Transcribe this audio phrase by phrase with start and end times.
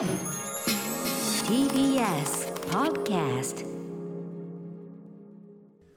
[0.00, 0.08] TBS
[2.70, 3.66] Podcast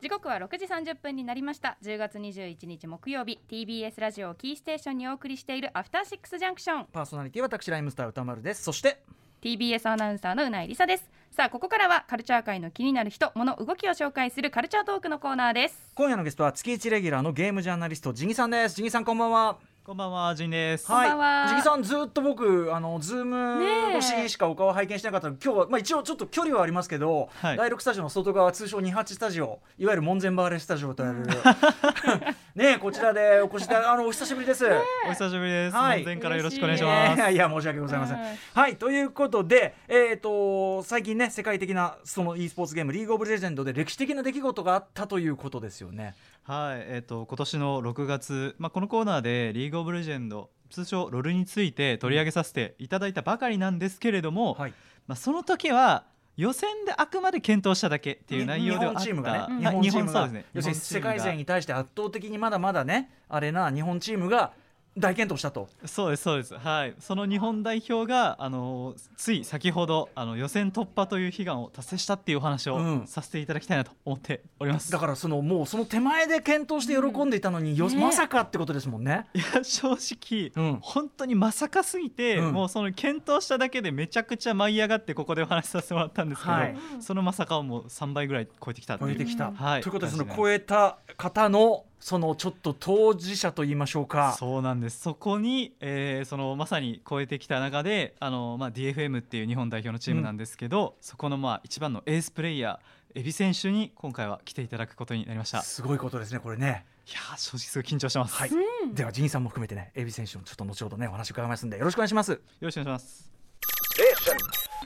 [0.01, 1.77] 時刻は6時30分になりました。
[1.81, 3.39] 10月21日木曜日。
[3.49, 8.63] TBS ラジオをキーステーションにお送りしているアフターシックスジャンクションパーソナリティは私ライムスター歌丸です。
[8.63, 9.01] そして
[9.41, 11.09] TBS アナウンサーのうないりさです。
[11.31, 15.93] さあここからはカルチャー界の気になる人物動きを紹介するカルチャートークのコーナーです。
[15.95, 18.75] 今夜のゲストは月1レギュラーのゲームジャーナリストジギさんです。
[18.75, 20.87] ジギさんこんばんはこんばんは、ジンです。
[20.87, 21.45] こんばんは。
[21.49, 23.61] ジギさんずっと僕あのズーム
[23.97, 27.57] 越ししかお顔拝見してなかったので今日はまあ一応ちょっと距離はありますけど、はい。
[27.57, 31.25] 第6スタジオの外側通称28スタジオいわゆる門前払いスタジオという
[32.55, 34.65] ねこちらでお越しいただ あのお久しぶりです、
[35.07, 35.75] お久しぶりです。
[35.75, 37.15] はい門前からよろしくお願いします。
[37.15, 38.17] いやいや申し訳ございません。
[38.17, 46.13] うんはいということで、えー、と最近ね世界的なその e スポーツゲーム League of Legend で歴史的な出来事があったということですよね。
[46.43, 54.73] はい、えっ、と今年の6月、まあこのコーナーでリーグオブレジェンド通称ロルについて取り上げさせていただいたばかりなんですけれども、はい
[55.07, 59.01] まあその時は予選であくまで検討しただけっていう内容ではあった。
[59.01, 60.45] 日本チームがね、はい日本チームがそうですね。
[60.53, 64.53] 要するに世界勢にに対して圧倒的にまだまだねあれな日本チームが
[64.97, 65.69] 大健闘したと。
[65.85, 66.55] そうですそうです。
[66.55, 66.93] はい。
[66.99, 73.07] その日本代表があのつい先ほどあの予選突破という悲願を達成したっていうお話をうん。
[73.07, 74.91] させていただきたいなと思っております。
[74.91, 79.25] だからそのもうその手前で検討して喜んでいたのに、よねまさかってことですもんね。
[79.33, 80.79] いや正直、うん。
[80.81, 82.53] 本当にまさかすぎて、うん。
[82.53, 86.75] もうその検討しただけでめちゃくちゃ舞い上がってここでお話しさせてもらったんですけど、はい。
[86.99, 89.51] そのまさかをもう3倍ぐらい超えてきた超えてきた。
[89.51, 89.81] はい。
[89.81, 94.35] ということでその超えた方のそのちょっと当事者と言いましょうか。
[94.37, 106.85] そうなんですそこに、えーそのまさに超えてきた中であの、まあ、DFM っていう日本代表のチームなんですけど、そこのまあ一番のエースプレイヤーエビ選手に今回は来ていただくことになりましたいやすごいことですねこれね。
[107.07, 108.57] ー正直すごい緊張してます、はいよ
[108.93, 112.41] ではジンさんも含めてねエビ選手のちょっと後ほどねお話伺いますんでよろしくお願いします。
[112.59, 113.31] ろしくお願いします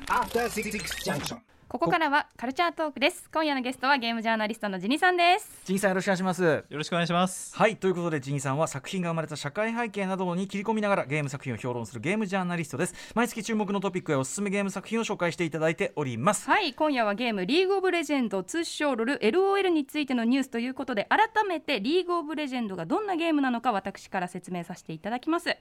[0.08, 0.72] After Six
[1.04, 1.57] Junction.
[1.70, 3.30] ここからはカルチャートークです。
[3.30, 5.64] 今夜のゲストはゲームジャーナリストのジニさんです。
[5.66, 6.44] ジンさんよろしくお願いします。
[6.44, 7.54] よろしくお願いします。
[7.58, 12.96] はいということでジンさんは作品が生まれた社会背景などに切り込みながらゲーム作品を評論するゲームジャーナリストです。
[13.16, 16.50] 毎月注目のトピックやおすすめゲーム作品を紹介していただいております。
[16.50, 25.58] はい今夜はゲームリーグオブレジェンド通称ロル LOL についてのニュースということで改めてリーグオブレジェンドがどんなゲームなのか私から説明させていただきます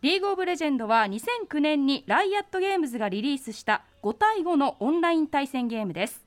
[0.00, 6.24] リーグオブレジェンドは2009年にライアットゲームズがリリースした5対5のオンライン対戦ゲームです。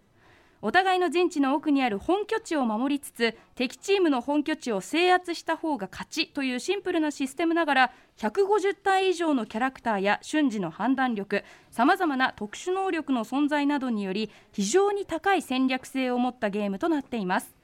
[0.61, 17.55] お互いの陣地の奥にある本拠地を守りつつ敵チームの本拠地を制圧した方が勝ちというシンプルなシステムながら150体以上のキャラクターや瞬時の判断力さまざまな特殊能力の存在などにより非常に高い戦略性を持ったゲームとなっています。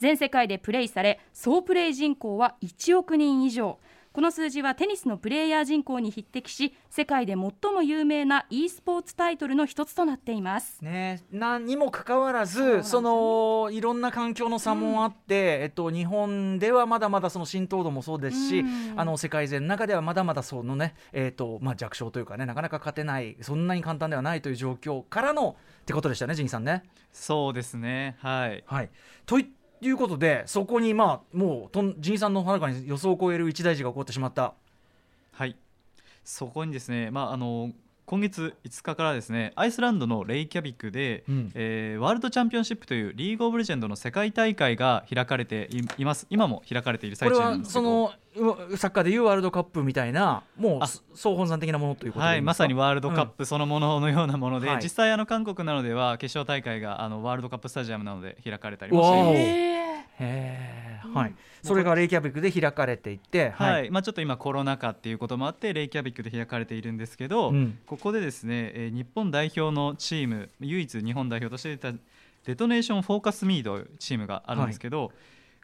[0.00, 3.78] 全世界でプレイされ総プレイ人口は1億人以上。
[4.12, 10.80] この数字はテニスのプレイヤー人口に匹敵し世界で最も有名な e スポーツタイトルの一つとなっています。
[10.82, 18.94] ね、何にもかかわらずそのいろんな環境の差もあって、えっと、日本ではまだまだその浸透度もそうですし、うん。
[18.96, 26.82] あの世界勢の中ではまだまだそのね、えっとまあ、弱小というかねなかなか勝てないそんなに簡単ではないという状況からのってことでしたねジンさんね。
[27.12, 28.64] そうですねはい。
[28.66, 28.90] はい、
[29.24, 29.52] とい
[29.88, 34.52] うことでそこにまあもうとんジンさんのはるかに予想を超える一大事が起こってしまった。
[35.32, 35.56] はい、
[36.24, 37.70] そこにですね、まあ、あの
[38.04, 41.52] 今月5日からですねアイスランドのレイキャビクで、うん。
[41.54, 46.26] えーワールドチャンピオンシップというリーグ・オブ・レジェンドの世界大会が開かれていいます。
[46.28, 47.80] 今も開かれている最中なんですけど。
[47.80, 48.19] そのう
[48.76, 54.78] サッカーでいうワールドカップみたいなもうあ総本山的なものということでいはいまさにワールドカップそのもののようなもので、はい。
[54.82, 59.80] 実際あの韓国なのでは決勝大会があのワールドカップスタジアムなので開かれたりもしてい
[61.14, 63.90] はい、それがレイキャビクで開かれていって、はい。
[63.90, 67.78] まあ、ちょっと今コロナ禍っていうこともあってレイキャビックで開かれているんですけど、うん。
[67.86, 71.92] ここでですね、えー日本代表のチーム唯一日本代表として出た
[72.44, 75.10] デトネーションフォーカスミードチームがあるんですけど、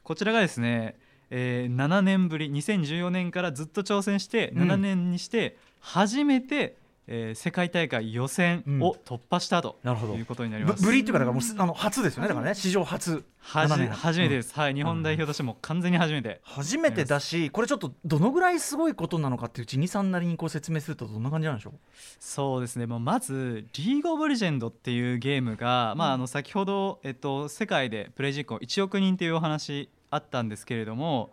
[0.03, 0.95] こちらがですね、
[1.29, 4.71] えー7年ぶり2014年からずっと挑戦してうん。
[4.71, 10.15] 7年にして初めて、えー世界大会予選を突破したとなるほど。
[10.15, 10.81] いうことになります。
[10.81, 12.27] ぶぶりっていうかだからもうすあの初ですよね。
[12.27, 13.23] だからね史上初。
[13.39, 13.89] はじ7年。
[13.91, 21.73] 初めてです、はい、日本代表としても完全に初めて、初めてだしこれちょっとどのぐらいすごいことなのかっていううちにさんなりにこう説明するとどんな感じなんでしょう？
[22.19, 31.31] そうですね、まあ、まず「リーグ・オブ・レジェンド」っていうゲームが、まあ、あの先ほど、えっと、世界でプレイ人口1億人っていうお話あったんですけれども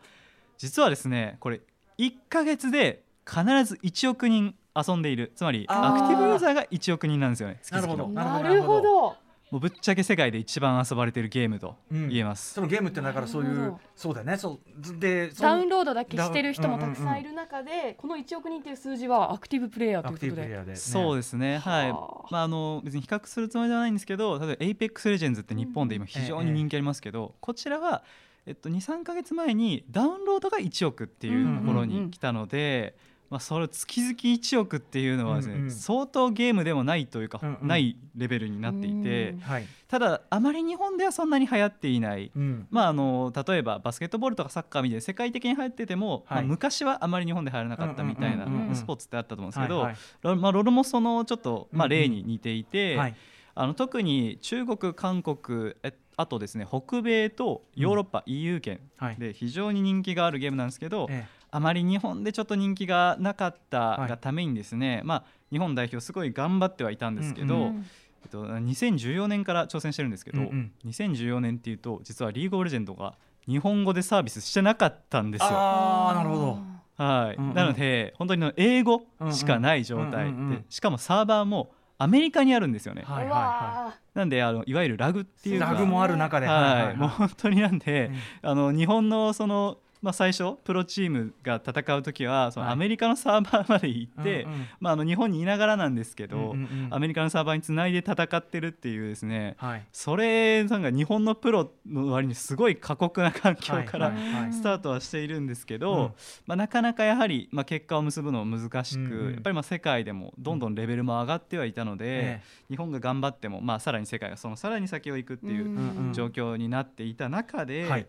[0.59, 1.61] 実はですねこれ
[1.99, 5.33] 1ヶ月で必ず1億人遊んでいる。
[5.37, 9.17] つまりアクティブユーザーが1億人なんですよねなるほどなるほど。
[9.51, 12.09] もうぶっちゃけ世界で一番遊ばれてるゲームとうん。
[12.09, 14.37] 言えます、そのゲームってだからそういうそうだよね。
[14.37, 20.31] そうでダウンロードだけしてる人もたくさんいる中で、この1億人という数字はアクティブプレイヤーということで。
[20.31, 21.59] ブプレイヤーで、ね、そうですね。
[21.59, 21.93] はい。
[21.93, 22.29] はあ。
[22.33, 28.03] まああの別に比較するつもりではないんですけど例えば APEX レジェンズって日本で今非常に人気ありますけど、こちらは
[28.47, 32.95] えっと、23か月前にダウンロードが1億っていうところに来たので、
[33.31, 35.71] まあ、それ月々1億っていうのはですね、うんうん。
[35.71, 37.69] 相当ゲームでもないというか、うんうん。
[37.69, 39.41] ないレベルになっていて、うん。
[39.41, 42.67] はい、ただあまり日本ではそんなに流行っていない、うん。
[42.71, 46.39] まあ、あの例えばバスケットボールとかサッカーみたいに世界的に流行ってても、はい。
[46.39, 48.77] まあ、昔はあまり日本で流行らなかったみたいなうんうんうんうん。
[48.77, 49.97] スポーツってあったと思うんですけど、はいはい。
[50.23, 53.15] ロまあ、ロロもそのちょっと、まあ、うんうん例に似ていて、はい。
[53.57, 59.17] あの特に中国、韓国えあとですね北米とヨーロッパ、EU 圏はい。
[59.19, 64.09] で非常に人気があるゲームなんですけど、えあまり日本でちょっと人気がなかったはい。
[64.09, 67.63] がためにですね、まあ、日本代表すごい頑張ってはいたんですけど、うん。
[67.63, 67.87] うん
[68.25, 70.73] えっと、2014年から挑戦してるんですけど、うんうん。
[70.87, 73.15] 2014年っていうと実はリーグオブレジェンドが
[73.47, 75.49] 日本語でサービスしてなかったんですよ。
[75.51, 76.59] ああなるほど。
[76.97, 77.37] はい。
[77.37, 77.55] うんうん。
[77.55, 83.03] なので本当に英語しかない状態うんうんうんうんでしかもサーバーもアメリカにあるんですよね。
[83.07, 85.67] はいはいうはわなんであのいわゆるラグっていうか。
[85.67, 86.47] ラグもある中で。
[86.47, 86.97] はい。
[86.97, 88.11] もう本当になんで、
[88.43, 88.51] うん。
[88.51, 92.75] あの日本のその、まあ、最初プロチームが戦う時はそのはい。
[92.75, 94.47] アメリカのサーバーまで行って、
[94.79, 96.55] まあ、あの日本にいながらなんですけど、
[96.91, 99.87] アメリカのサーバーにつないで戦ってるっていうですねはい。
[99.93, 104.13] それなんか日本のプロの割にすごい過酷な環境から、
[104.53, 106.13] スタートはしているんですけど、うん。
[106.47, 118.07] まあ、なかなかやはり、まあ、結果を結ぶのも難しく、やっぱりまあ世界でもどんどんレベルも上がってはいたので、え日本が頑張っても、まあ、さらに世界がそのさらに先を行くっていう状況になっていた中で、はい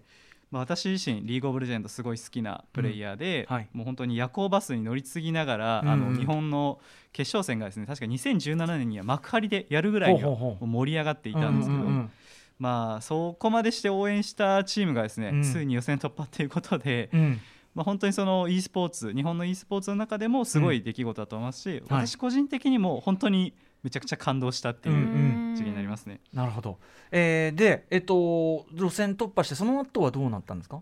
[0.56, 3.56] まあ、私自身リーグ・オブ・レジェンドすごい好きなプレイヤーで、うん。
[3.58, 3.68] はい。
[3.74, 6.14] もう本当に夜行バスに乗り継ぎながら、あうんうん。
[6.14, 6.80] の日本の
[7.12, 11.82] 決勝戦がですね確か2017年には幕張でやるぐらいに盛り上がっていたんですけど。
[11.82, 12.12] うんうんうん。
[12.58, 15.44] まあ、そこまでして応援したチームがですね、うん。
[15.44, 17.42] ついに予選突破ということで、うん。
[17.74, 22.08] まあ、本当にその e スポーツ日本の e スポーツの中でもすごい出来事だと思いますし、はい。
[22.08, 23.54] 私個人的にも本当に
[23.86, 26.20] めちゃくちゃ感動したっていう時期になりますね。
[26.34, 26.80] なるほど、
[27.12, 30.82] えー、でえっと路線突破してその後はどうなったんですか？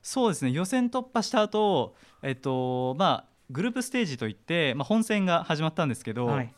[0.00, 0.52] そうですね。
[0.52, 6.52] 予選突破した後、えっとまあグループステージといって、まあ、本戦が始まったんですけど、はい。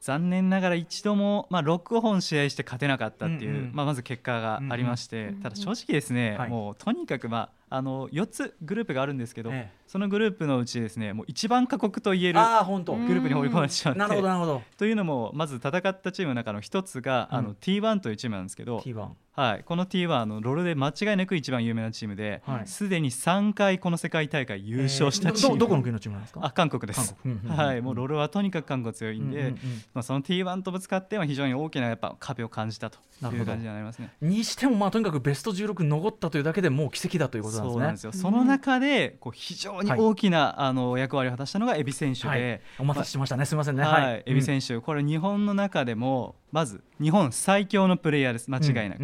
[0.00, 3.70] 残念ながら一度も、まあ、6本試合して勝てなかったっていう、うんうん。
[3.72, 5.42] まあ、まず結果がありまして、うんうん。
[5.42, 6.50] ただ正直ですね、はい。
[6.50, 14.62] もうとにかく、まあ、あの4つグループがあるんですけど、えそのグループのうちですねもう一番過酷と言えるグループに放り込まれてしまって、なるほどなるほど。
[14.78, 17.44] というのもまず戦ったチームの中の一つが、あうん。
[17.46, 22.66] の T1 というチームなんですけど、T1 はい、この T1 はあのロールで間違いなく一番有名なチームではい。
[22.66, 26.40] すで、に3回この世界大会優勝したチーム、えーどどこの国のチームなんですか？
[26.42, 27.14] あ韓国です。
[27.22, 27.52] 韓国。
[27.52, 29.56] うんはい、もうロールはとにかく韓国強いんで、うんうんうん。
[29.94, 34.12] まあ、その T1 とぶつかっては非常に大きなやっぱ壁を感じたとなるほどいう感じになりますね。
[34.20, 38.12] にしてもまあとにかくベスト16に残ったというだけでもう奇跡だということなんですねそうなんですよ。
[38.12, 42.60] その中でこう非常に大きな、あの役割を果たしたのがエビ選手で、はい。
[42.78, 43.44] お待たせしましたね。
[43.44, 43.82] すみませんね。
[43.82, 44.22] はい。
[44.26, 44.46] エビ手。
[44.46, 48.50] 選手、これ日本の中でもまず日本最強のプレイヤーです。
[48.50, 49.02] 間違いなく、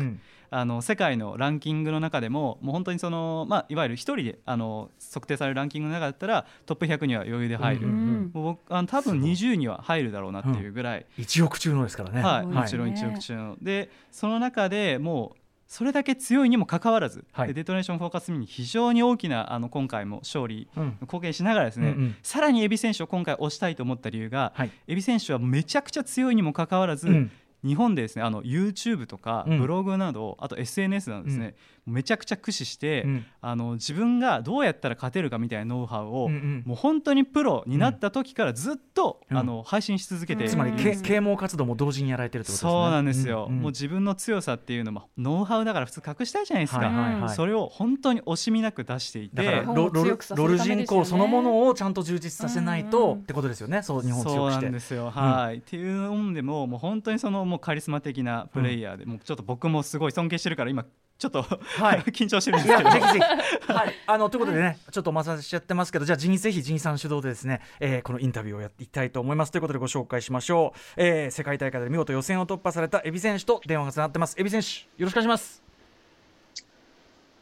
[0.50, 12.22] あの世界のランキングの中でももう本当にその、まあ、いわゆる一人であの測定されるランキングの中だったらトップ100には余裕で入る、うんうんもう僕あの多分20には入るだろうなっていうぐらい、1億中のですからね。
[12.22, 15.38] はい、もちろんね1億中の、でその中でもう
[15.68, 17.48] それだけ強いにもかかわらず、はい。
[17.48, 20.96] でデトネーションフォーカスミに非常に大きなあの今回も勝利うん。
[21.02, 22.16] 貢献しながらですね、うんうん。
[22.22, 24.70] さらにエビ選手を今回推したいと思った理由が、はい。
[24.88, 27.30] エビ選手はめちゃくちゃ強いにもかかわらず、うん
[27.64, 31.54] 日本でですねあの YouTube とかうんブログなど、あと SNS などですね、
[31.88, 33.26] めちゃくちゃ駆使して、うん。
[33.40, 36.62] あの自分がどうやったら勝てるかみたいなノウハウを、うんうん。
[36.66, 39.36] もう本当にプロになった時からずっと、うん。
[39.36, 40.50] あの配信し続けて、うん。
[40.50, 42.70] つまり啓蒙活動も同時にやられてるってことですね。
[42.70, 43.60] そうなんですよ、んん。
[43.60, 47.34] もう自分の強さっていうのもノウハウだから普通隠したいじゃないですか、はいはいはい。
[47.34, 49.42] それを本当に惜しみなく出していて。
[49.42, 50.84] だから日本をロロルロルためですよね。
[50.84, 53.82] 人口そのものをちゃんと充実させないうんとうんってことですよね。
[53.82, 54.68] そう日本をそうな強くして。
[54.68, 60.84] んですよ、はい、っていうのでももう本当にそのもうカリスマ的なプレイヤーで、もうちょっと僕もすごい尊敬してるから今
[61.18, 63.20] ちょっと、はい 緊張してるんいですけどやぜひぜ
[63.66, 69.50] ひ、 はい、あのということでね、ちょっとお待たせしちゃってますけど、じゃあ、ジンぜひジンさん主導でですね、えーこのインタビューをやっていきたいと思います。
[69.50, 70.78] ということで、ご紹介しましょう。
[70.96, 74.36] えー世界大会で見事予選を突破されたエビ選手と電話がつながってます。
[74.38, 74.68] エビ選手、
[75.00, 75.62] よろしくお願いします。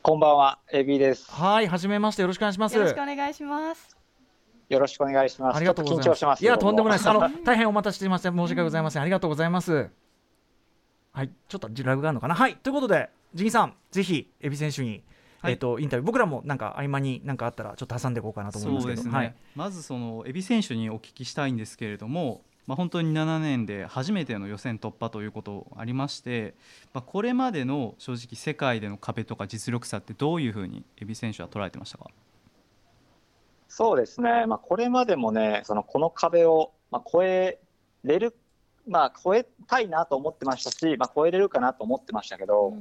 [0.01, 1.31] こんばんは、エビです。
[1.31, 2.77] はい、はじめまして、よろしくお願いします。
[2.77, 3.97] よろしくお願いします。
[4.71, 5.57] よろしくお願いします。
[5.57, 6.43] ありがとうございます。
[6.43, 7.11] いや、とんでもないです。
[7.11, 8.33] あの、大変お待たせしていません。
[8.35, 9.03] 申し訳ございません。
[9.03, 9.91] ありがとうございます。
[11.13, 12.35] はい、ちょっとラグがあるのかな。
[12.35, 15.03] はい、ということで、ジンさん、ぜひエビ選手に。
[15.41, 15.53] はい。
[15.53, 19.03] えっ、とインタビュー僕らもなんか合間になんかあったらちょっと挟んでいこうかなと思いますけど。
[19.05, 19.35] ね、はい。
[19.55, 26.55] まずそのエビ選手にお聞きしたいんですけれどもまあ、本当に7年で初めての予選突破ということありまして、
[26.93, 32.07] まあ、これまでの正直世界での壁とか実力差ってどういうふうにエビ選手は捉えてましたか？
[33.69, 37.59] そうですね、まあ、これまでもね、そのこの壁を、まあ、超え
[38.05, 38.35] れる、
[38.89, 42.75] まあ、超えたいなと思ってましたし、まあ、超えれるかなと思ってましたけど、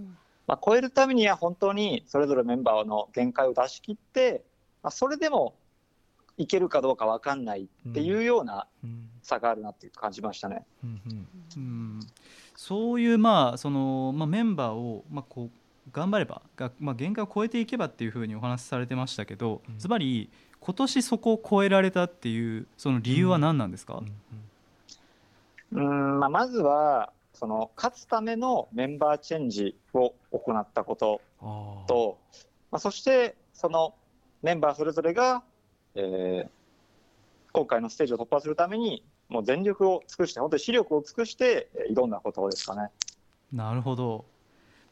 [0.48, 4.44] まあ、超えるためには本当にそれぞれメンバーの限界を出し切って、
[4.84, 5.56] まあ、それでも
[6.38, 9.10] いけるかどうか分かんないっていうようなうん。
[9.24, 10.66] 差があるなって感じましたね。
[10.84, 11.28] うんうん。
[11.56, 12.00] うん。
[12.56, 19.80] そういうまあその、まあ、メンバーを、まあ、こう頑張ればが、まあ、限界を超えていけばっていうふうにお話しされてましたけどうん。
[19.80, 24.04] ズバリ今年そこを超えられたっていうその理由は何なんですか、
[25.72, 26.20] うん。
[26.20, 31.22] まあ、まずはその勝つためのメンバーチェンジを行ったこと
[31.88, 32.18] と、
[32.72, 33.94] まあ、そしてその
[34.42, 35.44] メンバーそれぞれが、
[35.96, 36.50] えー
[37.54, 42.89] 今回のステージを突破するためにもう全力を尽くして本当に視力を尽くしてえー挑んだことですかね。
[43.54, 44.25] なるほど、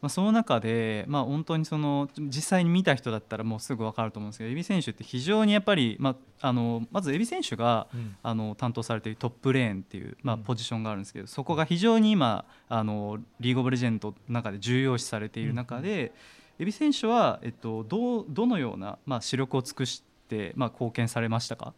[0.03, 6.09] まあ、その中で、まあ、本当にその実際に見た人だったらもうすぐ分かると思うんですけどエビ選手って非常にやっぱり、ま
[6.41, 8.15] あ、あのまずエビ選手がうん。
[8.21, 10.43] あの担当されているトップレーンっていう、まあ、うん。
[10.43, 16.11] ポジションがあるんですけど、そこが非常に今あのリーグ・オブ・レジェンドの中で重要視されている中で、
[16.59, 21.73] エビ選手は、えっと、どうどのような、まあ、視力を尽くして、まあ、貢献されましたか？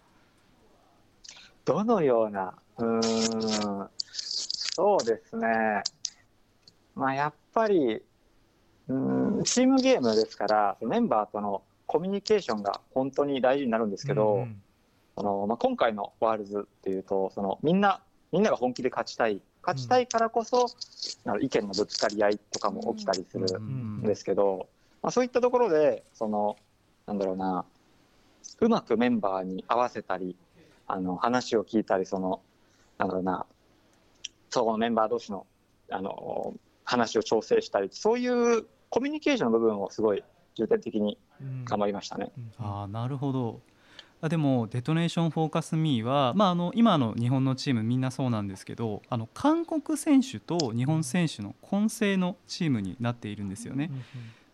[1.64, 5.84] どのような、うーん、そうですね、
[6.96, 8.02] まあ、やっぱり、
[8.88, 14.62] うーん、チームゲームですから、メンバーとのコミュニケーションが本当に大事になるんですけど、うん
[15.18, 18.02] あのまあ、今回のワールズっていうとそのみんな
[18.32, 20.68] みんなが本気で勝ちたい勝ちたいからこそ、
[21.26, 24.68] あの意見のぶつかり合いとかも起きたりするうんんですけど、
[25.02, 26.58] まあ、そういったところでその
[27.08, 27.66] なんだろうな
[28.60, 30.36] うまくメンバーに合わせたり
[30.86, 32.42] あの話を聞いたりその
[33.00, 33.46] なんだろうな
[34.52, 35.48] そのメンバー同士の
[35.90, 38.28] あの話を調整したりそうい
[38.60, 40.24] うコミュニケーションの部分をすごい
[40.56, 41.66] 重点的にうん。
[41.66, 42.32] 頑張りましたね。
[42.58, 43.60] あーなるほど。
[44.22, 53.92] あでもデトネーションフォーカスミーは、まあ、あの今の日本のチームみんなそうなんですけどあの韓国選手と日本選手の混成のチームになっているんですよね。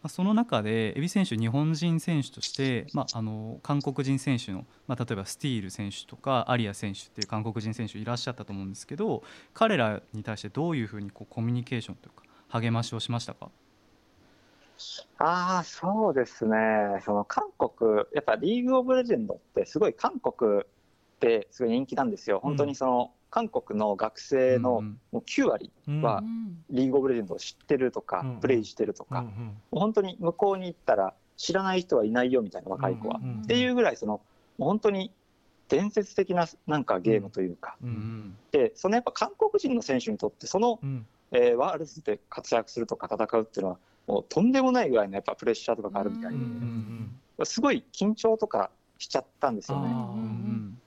[0.03, 9.21] うその中でエビ選手日本人選手として、まあ、あの韓国人選手の、まあ、例えばスティール選手とかアリア選手っていう韓国人選手いらっしゃったと思うんですけど
[9.53, 13.51] 彼らに対してどういうふうにこうコミュニケーションというか励ましをしましたか？
[15.18, 16.58] ああ、そうですね。
[17.06, 20.64] その韓国、やっぱリーグオブレジェンドってすごい韓国っ
[21.20, 22.40] てすごい人気なんですよ。
[22.42, 26.02] 本当にその韓国の学生のうんもう9割うん。
[26.02, 26.24] は
[26.70, 29.26] リーグオブレジェンドを知ってるとかうん、プレイしてるとか、
[29.72, 33.20] 本当に向こうに行ったら知らない人はいないよみたいな若い子は。
[33.44, 34.22] っていうぐらいその、
[34.58, 35.12] 本当に
[35.70, 37.78] 伝説的ななんかゲームというか、
[38.52, 41.06] で、そのやっぱ韓国人の選手にとってそのうん。
[41.34, 46.91] えーワールズで活躍するとか戦うっていうのは、もうとんでもないぐらいのやっぱプレッシャーとかがあるみたいで、うんうん
[47.43, 49.88] すごい緊張とかしちゃったんですよね。
[49.88, 50.77] うん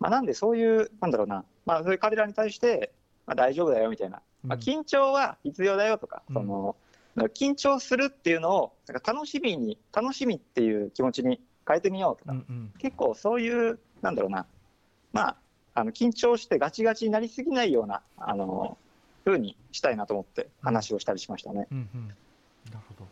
[0.00, 2.92] まあ、なんでそういう、なんだろうな、まあ、そういう彼らに対して、
[3.26, 6.34] まあ、大丈夫だよみたいな、まあ、うん緊張は必要だよとか、うん。
[6.34, 6.76] その
[7.14, 12.72] なんか緊張するっていうのをなんか楽しみに、楽しみっていう気持ちに変えてみようとか、うんうん。
[12.78, 14.46] 結構そういう、なんだろうな、
[15.12, 15.36] まあ、
[15.74, 18.78] あの緊張してガチガチになりすぎないような、あの
[19.24, 21.66] 風にしたいなと思って話をしたりしましたね。
[21.70, 22.14] うんうん
[22.66, 23.08] なるほど。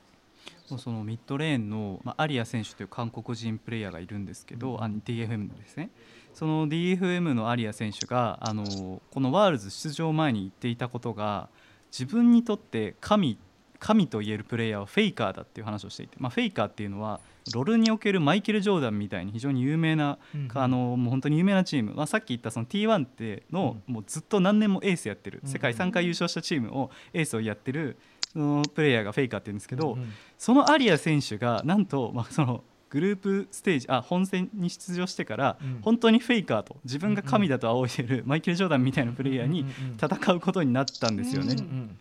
[0.71, 5.91] もうそのミッドレーンの、まあ、アリア選手という韓国人プレイヤーがいるんですけど、あ DFM ですね。
[6.33, 11.49] その DFM のアリア選手があのこの Worlds 出場前に言っていたことが
[11.91, 13.37] 自分にとって神
[13.81, 17.21] 神と言えるプレイヤーはフェイカーだっていう話をしていて、まあ、フェイカーっていうのは
[17.55, 30.13] LoL におけるマイケル・ジョーダンみたいに非常に有名なうんあのもう本当に有名なチーム、まあ、さっき言ったその T1 っての、もうずっと何年もエースやってる、うん世界3回優勝したチームをエースをやってるそのプレイヤーがフェイカーって言うんですけど、うんうん。
[30.39, 35.79] そのアリア選手がなんと、まあ、そのグループステージあ本戦に出場してから、うん。
[35.83, 39.65] 本当にフェイカーと自分が神だと仰いでる、マイケル・ジョーダンみたいなプレイヤーに
[40.01, 41.55] 戦うことになったんですよね。
[41.55, 41.99] うんうん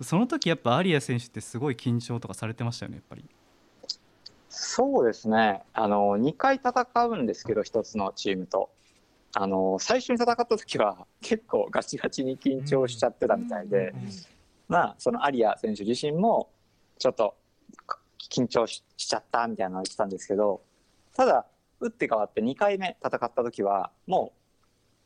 [0.00, 3.24] その時やっぱアリア選手ってすごい緊張とかされてましたよねやっぱり。
[4.48, 8.70] そうですね、あの2回戦うんですけど、一つのチームと。
[9.36, 14.08] あの最初に戦った時は結構ガチガチに緊張しちゃってたみたいで、うん
[14.68, 16.50] まあ、そのアリア選手自身も
[16.98, 17.36] ちょっと
[18.30, 20.62] 緊張ししちゃったみたいなのを言ってたんですけど、
[21.14, 21.46] ただ、
[21.80, 24.32] 打って変わって2回目戦った時は、も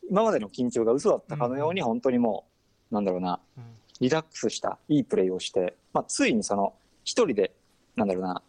[0.02, 2.46] う今までの緊張が嘘だったかのように、本当にも
[2.90, 3.64] う、なんだろうな、うん。
[4.00, 7.52] リラックスしたいいプレーをして、まあ、ついにその一人で
[7.96, 8.42] なんだろうな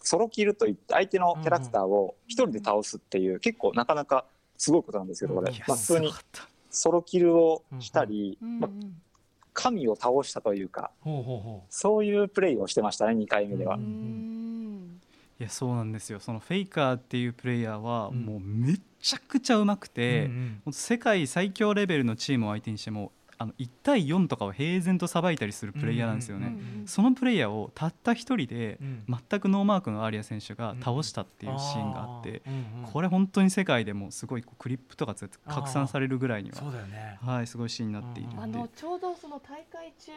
[0.00, 4.24] ソロキルといって相手のキャラクターを一人で倒すっていう、結構なかなか
[4.56, 5.58] すごいことなんですけどこれ、うん。
[5.66, 6.12] まあ、普通に
[6.70, 8.70] ソロキルをしたり、うんまあ
[9.54, 13.76] 神を倒したというかほうほうほそういうプレイをしてましたね2回目では。
[13.76, 15.00] ううん。
[15.40, 16.20] いやそうなんですよ。
[16.20, 18.24] そのフェイカーっていうプレイヤーはうん。
[18.24, 20.72] もうめちゃくちゃうまくうて、うんうん。
[20.72, 29.04] 世界最強レベルのチームを相手にしてもあの1対4とかを平然とさばいたりするプレイヤーなんですよね、うんうんうんそのプレイヤーをたった一人でうん。
[29.08, 32.50] 全くノーマークのアリア選手が倒したっていうシーンがあって、ー。
[32.50, 32.92] うんうん。
[32.92, 37.18] これ本当に世界でもすごいこうクリップとかつ拡散されるぐらいにそうはだよね。
[37.22, 40.12] はいすごいシーンになっているうんあのちょうどその大会中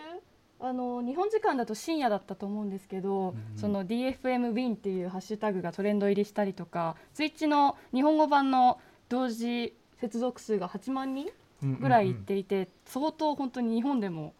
[0.59, 11.27] あの日本時間だと深夜だったと思うんですけど、うんその DFM ウィンっていうハッシュタグがトレンド入りしたりとかツイッチの日本語版の同時接続数が8万人
[11.61, 14.33] ぐらいいっていて、相当本当に日本でも、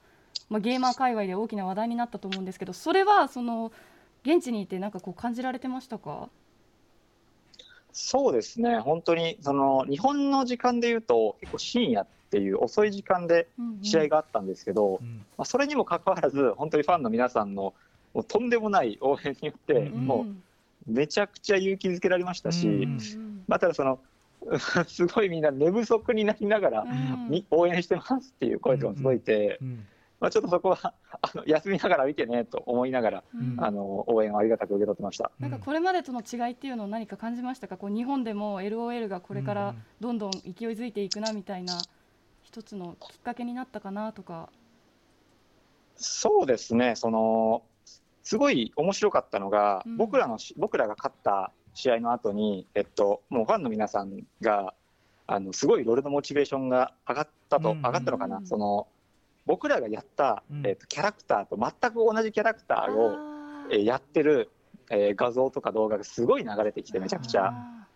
[0.49, 3.71] まあ、ゲーマー界隈で大きな話題になったと思うんですけどそれはその
[4.23, 6.29] 現地にいてなんかこう感じられてましたか？
[7.91, 8.79] そうですね。
[8.79, 13.47] 本当にその日本の時間で言うと結構深夜っていう遅い時間で
[13.81, 15.25] 試合があったんですけど、うん。
[15.37, 17.73] まあ、それにもかかわらず本当にファンの皆さんの
[18.13, 23.43] もうとんでもない応援によって、うんもうめちゃくちゃ勇気づけられましたし、うん。
[23.47, 23.99] まあ、ただその
[24.87, 26.85] すごいみんな寝不足になりながら、
[27.29, 29.85] に応援してますっていう声とかも届いて、うん。
[30.19, 33.55] まあ、ちょっとそこは あの休みながら見てねと思いながら、うん。
[33.59, 35.31] あの応援をありがたく受け取ってました。
[35.39, 37.77] なんかこれまでとの違いっていうのを何か感じましたか？
[37.77, 39.83] こう日本でも LOL がこれからうん。
[39.99, 41.77] どんどん勢いづいていくなみたいな
[42.41, 44.49] 一つのきっかけになったかなとか。
[45.95, 46.95] そうですね。
[46.95, 47.63] その
[48.23, 49.97] すごい面白かったのが、うん。
[49.97, 54.73] 僕らのし僕らが勝った試合の後にえっともうファンの皆さんが
[55.27, 58.87] あのすごいロールのモチベーションが上がったと、うん上がったのかな、うんその
[59.45, 60.67] 僕らがやった、うん。
[60.67, 64.49] えっと、キャラクターと全く同じキャラクターを、あえーやってる、
[64.89, 67.47] えー画像とか動画がすごい流れてきてめちゃくちゃ。
[67.47, 67.87] あ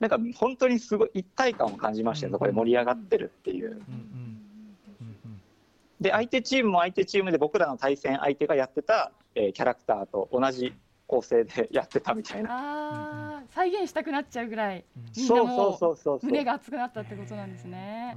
[0.00, 3.82] なんか本当にすごい一体感を感じましたよ、うんそこで盛り上がってるっていう。
[6.00, 10.74] で相手チームも相手チームで僕らの対戦相手がやってた、えーキャラクターと同じ
[11.06, 13.42] 構成でやってたみたいな。
[13.50, 15.12] 再現したくなっちゃうぐらいうん。
[15.16, 16.30] みんなもそうそうそうそう。
[16.30, 18.16] 胸が熱くなったってことなんですね。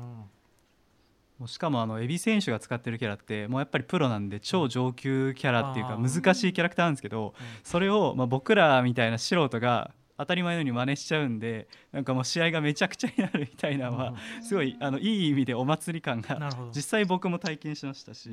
[1.40, 16.72] もうしかもあのエビ選手が使ってるキャラってもうやっぱりプロなんで超上級キャラっていうか難しいキャラクターなんですけどそれをまあ僕らみたいな素人が当たり前のように真似しちゃうんでなんかもう試合がめちゃくちゃになるみたいなのはすごいあのいい意味でお祭り感がなるほど。
[16.74, 18.32] 実際僕も体験しましたし。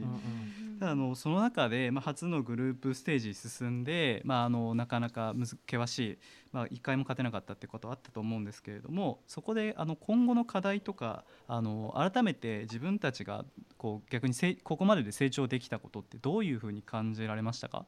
[0.87, 6.19] あのその中で、まあ、初のグループステージ進んで、まあ、あのなかなかむず険しい、
[6.53, 13.45] まあ、1回も勝てなかったってことはあったと思うんですけれどもそこであの今後の課題とかあの改めて自分たちが
[13.77, 17.85] こう逆にせここまでで成長できたことってどういうふうに感じられましたか？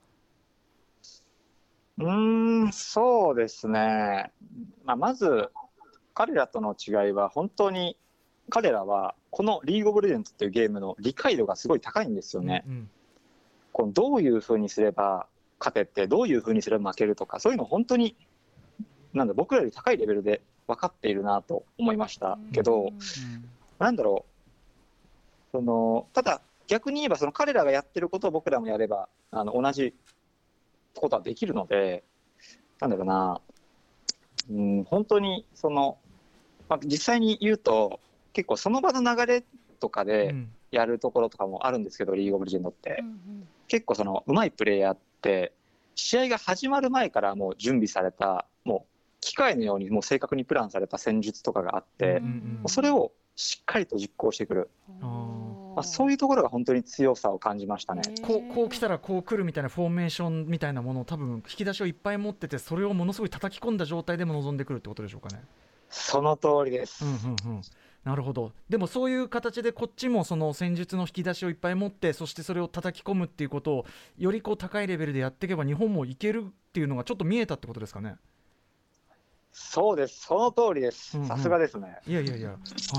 [1.99, 2.13] う
[2.67, 4.31] ん、そうですね。
[4.85, 5.51] まあ、まず、
[6.13, 7.97] 彼らとの違いは、本当に、
[8.49, 12.65] 彼らは、このリーグオブレジェンドっていうゲームの理解度がすごい高いんですよね。
[12.67, 12.91] うん
[13.77, 15.27] このどういうふうにすれば
[15.59, 18.17] 勝てて、どういうふうにすれば負けるとか、そういうの本当に、
[19.13, 22.39] なんだ、僕らより高いレベルで分かっているなと思いました。
[22.55, 22.95] けど、
[23.79, 24.25] なんだろ
[25.53, 29.93] う、そのただ、逆に言えば、その彼らがやってることを僕らもやれば、あの同じ
[30.95, 32.03] ことはできるので、
[32.81, 33.43] なんだろうな、
[34.51, 35.99] うん、本当にその、
[36.71, 38.01] まあ、実際に言うと、
[38.37, 39.45] 結構その場の流れ
[39.81, 40.51] とかうでん。
[40.73, 42.99] やるところとかもあるんですけど、リーグオブレジェンドって。
[43.01, 43.49] うんうん。
[43.69, 45.53] 結構その上手いプレイヤーって
[45.95, 54.71] 試合が始まる前からもう準備されたもう機械のようにもう正確にプランされた戦術とかがあって、うんうんそれをしっかりと実行してくる、
[55.03, 55.05] あ
[55.75, 58.03] まあ、そういうところが本当に強さを感じましたね。
[58.23, 65.43] こうこう来たらこう来るみたいなフォーメーションみたいなものを多分引き出しをいっぱい持っててそれをものすごい叩き込んだ状態でも臨んでくるってことでしょうかね。
[65.91, 67.63] その通りです、うんうんうん、
[68.07, 68.53] なるほど。
[68.69, 78.15] でもそういう形でこっちもその戦術の引き出しをいっぱい持ってそしてそれを叩き込むっていうことをよりこう高いレベルでやっていけば日本もいけるっていうのがちょっと見えたってことですかね。
[79.51, 80.21] そうです。
[80.21, 81.27] その通りです。
[81.27, 82.57] さすがですね、いやいやいや、は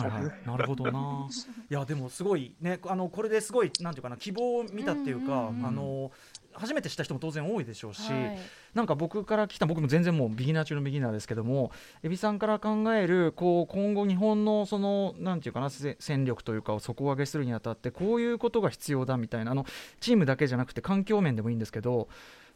[0.07, 1.29] いはい、なるほどな。
[1.69, 5.65] いや、でも、すごいね、あの、これですごい、なんていうかな、希望を見たっていうか、うんうんうん。
[5.67, 6.11] あの。
[6.57, 8.37] 初めて知った人も当然多いでしょうし、はい。
[8.73, 11.71] なんか僕から来た僕も全然もうビギナー中のビギナーですけども
[12.03, 19.65] エビさんから考えるこう今後日本のそのなんていうかなせ戦力というかを底上げするにあたってこういうことが必要だみたいなあの
[19.99, 22.07] チームだけじゃなくて環境面でもいいんですけど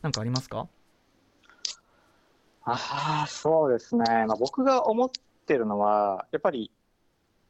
[0.01, 0.67] なんかありますか？
[2.63, 5.09] ああそうですね、まあ、僕が思っ
[5.47, 6.69] てるのはやっぱり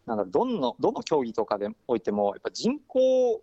[0.06, 3.42] なんだろうどのどの競技とかでおいてもやっぱ人口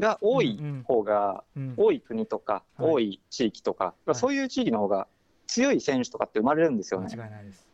[0.00, 1.74] が多い方が、うん。
[1.76, 2.90] 多い国とか、はい。
[2.90, 4.14] 多い地域とか、はい。
[4.16, 5.06] そういう地域の方が
[5.46, 7.12] 強い選手とかって生まれるんですよ間ね。
[7.12, 7.70] 違いないです。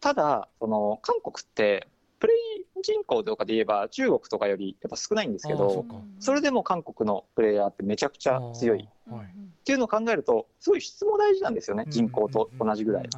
[0.00, 1.88] ただその韓国って
[2.20, 5.86] プレイ人口とかで言えば中国とかよりやっぱ少ないんですけど
[6.20, 8.88] それでも韓国のプレイヤーってめちゃくちゃ強い。
[9.10, 9.26] はい。
[9.64, 13.08] ていうのを考えるとすごい質も大事なんですよね人口と同じぐらい。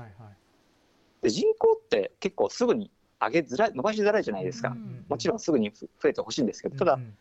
[1.23, 4.75] で人口って結構すぐに上げづらい伸ばしづらいじゃないですか。
[5.09, 7.15] もちろんすぐに増えてほしいんですけどただうん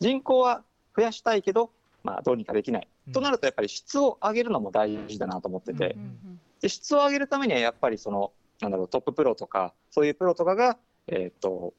[0.00, 0.62] 人口は
[0.96, 1.70] 増やしたいけど、
[2.02, 3.12] まあ、どうにかできない、うん。
[3.12, 11.72] となるとやっぱり質を上げるのも大事だなと思ってて、うんで質を上げるためにはやっぱりそのなんだろうトッププロとかそういうプロとかが、えー、と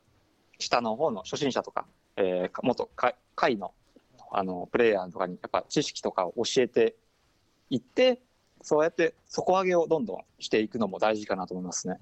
[0.58, 3.74] 下の方の初心者とか、えーか元か会の
[4.32, 6.96] あのプレイヤーとかにやっぱ知識とかを教えて
[7.70, 8.22] いって
[8.62, 11.98] そうやって底上げをどんどんしていくのも大事かなと思いますね。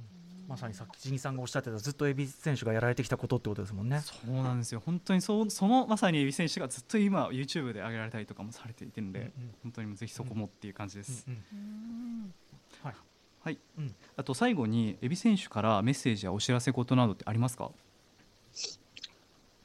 [0.47, 4.01] まさにさっきジギさんがおっしゃってたずっとエビ選手がやられてきたことってことですもんね。
[4.01, 4.81] そうなんですよ。
[4.86, 9.31] 本当にそうそのまさにエビ選手がずっと今 YouTube で上げられたりとかもされていてるので、うんうん。
[9.63, 12.33] 本当にぜひそこもっていう感じです、うん
[12.81, 12.95] はい。
[13.43, 17.71] はい、うんあと最後にエビ選手からメッセージやお知らせ事などってありますか？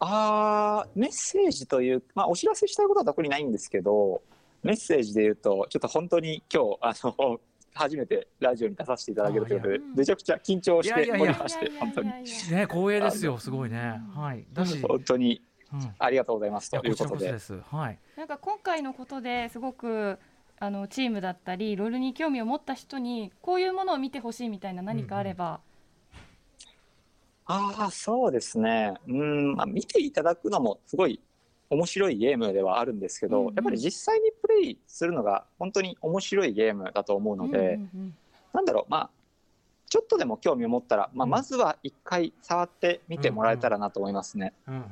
[0.00, 4.20] あーメッセージという、まあ、お知らせしたいことは特にないんですけど
[4.64, 7.40] メッセージで言うとちょっと本当に今日あの
[7.74, 12.10] 初めてラジオに出させていただけるということでめちゃくちゃ緊張しておりまして本当に。
[12.10, 12.22] ね
[12.68, 14.00] 光栄ですよすごいね。
[14.14, 14.44] はい。
[14.52, 15.94] だし、本当にうん。
[15.98, 17.32] ありがとうございますということで。
[17.32, 17.58] です。
[17.70, 17.98] はい。
[18.16, 20.18] なんか今回のことですごく
[20.58, 25.60] あのチームだったりロールに興味を持った人にこういうものを見てほしいみたいな何かあれば、
[27.46, 28.94] ああそうですね。
[29.08, 31.20] うん、まあ、見ていただくのもすごい
[31.72, 33.54] 面白いゲームではあるんですけど、うんうん。
[33.54, 38.14] やっぱり実際にプレイするのが本当に面白いゲームだと思うので、うんうん
[38.52, 39.10] なんだろうまあ
[39.88, 41.30] ちょっとでも興味を持ったら、まあ、うん。
[41.30, 44.52] まずは一回触ってみてもらえたらなと思いますね。
[44.66, 44.82] うんうん。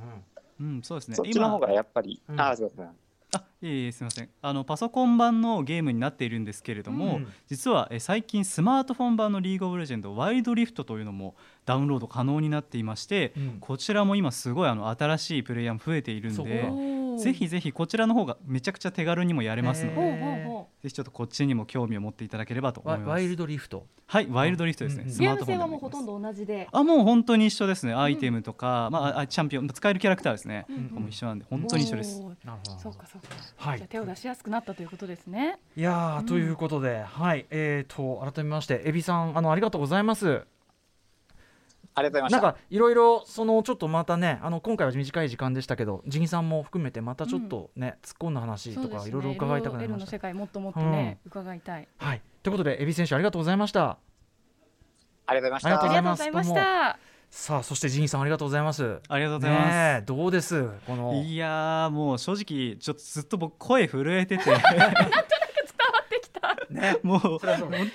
[0.61, 1.17] うんそうですね。
[1.17, 2.41] そっちの方がやっぱり、うん。
[2.41, 2.89] ああすいません
[3.33, 4.29] あいえいえすみません。
[4.43, 11.35] あのパソコン版のゲームになっているんですけれども、うん実はえ最近スマートフォン版のリーグオブレジェンドワイルドリフトというのも
[11.67, 13.57] ダウンロード可能になっていまして、うん。
[13.61, 16.71] こちらも今すごいあの新しいプレイヤーも増えているんで
[17.19, 20.47] ぜひぜひこちらの方がめちゃくちゃ手軽にもやれますので、
[20.83, 23.07] ぜひちょっとこっちにも興味を持っていただければと思います。
[23.07, 23.87] ワワイルドリフト。
[24.07, 25.09] はいワイルドリフトですね、うん。
[25.09, 26.69] うんうスマートフォンゲーム性はでもうほとんど同じで。
[26.73, 27.93] あもう本当に一緒ですね。
[27.93, 32.21] アイテムとか、まああチャンピオン使えるキャラクターですね、うんう一緒なんで本当に一緒です。
[32.45, 32.79] なるほど。
[32.79, 33.79] そうかそうか、はい。
[33.79, 35.59] じゃあ手を出しやすくなったということですね。
[35.77, 40.47] いやということで、はい、えー、と改めまして、エビさん、あのありがとうございます。
[41.95, 42.41] ありがとうござました。
[42.43, 50.07] ないんかいろいろそのちょっとまたね、あの今回は短い時間でしたけど、ジギさんも含めてまたちょっとね、突っ込んだ話とかいろいろ伺いたくなりました。
[50.07, 50.19] の世。
[50.19, 51.89] 界もっともっとね、伺いたい。
[51.99, 53.99] はい、ということで、エビ選手ありがとうございました。
[55.27, 55.69] ありがとうございました。
[55.69, 56.99] ありがとうございますありがとうございました。
[57.31, 59.01] さあ、そしてジギさんありがとうございます。
[59.09, 60.69] ありがとうございます、ねえどうです？
[60.87, 61.15] この。
[61.15, 64.45] いやーもう正直ちょっとずっと僕声震えてて
[66.81, 67.41] ね、 もう本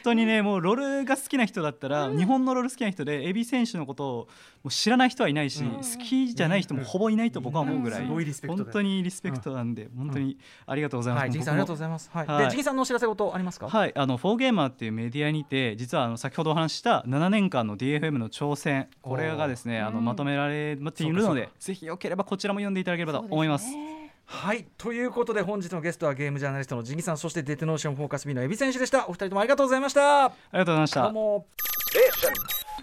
[0.04, 4.28] 当にねもうロールが好きな人だったら、日本のロール好きな人でエビ選手のことを
[4.63, 5.71] もう知らない人はいないし、うん。
[5.76, 11.24] 好きじゃない人もほぼいないと僕は思うぐらい、本当にリスペクトなんで、本当にありがとうございます。
[11.24, 12.10] はい、ジギさんありがとうごいざいます。
[12.13, 12.45] はい、はい。
[12.45, 13.69] で、ジギさんのお知らせ事ありますか？
[13.69, 20.06] はい、あの4Gamer っていうメディアにて実はあの先ほどお話しした7年間の DFM の挑戦これがですねあのうん。
[20.06, 23.91] まとめられているのでぜひよければこちらも読んでいただければと思いますそうです。
[23.91, 23.94] ね
[24.25, 29.07] はいということで本日のゲストはゲームジャーナリストのジギさんそしてデトノーションフォーカス B のエビ選手でした。
[29.07, 30.25] お二人ともありがとうございました。
[30.25, 31.03] ありがとうございました。
[31.03, 31.47] どうも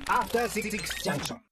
[0.06, 0.70] After Six
[1.04, 1.51] Junction.